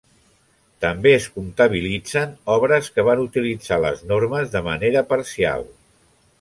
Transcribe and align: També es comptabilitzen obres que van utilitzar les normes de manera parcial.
També 0.85 1.11
es 1.17 1.27
comptabilitzen 1.35 2.33
obres 2.55 2.91
que 2.97 3.07
van 3.11 3.23
utilitzar 3.27 3.81
les 3.87 4.03
normes 4.15 4.53
de 4.59 4.65
manera 4.73 5.09
parcial. 5.15 5.71